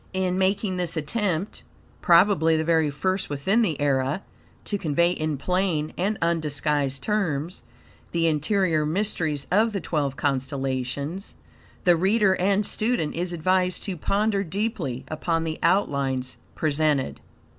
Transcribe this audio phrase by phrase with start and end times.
[0.13, 1.61] In making this attempt,
[2.01, 4.23] probably the very first within the era,
[4.65, 7.61] to convey in plain and undisguised terms
[8.11, 11.35] the interior mysteries of the twelve constellations,
[11.83, 17.21] the reader and student is advised to ponder deeply upon the outlines presented.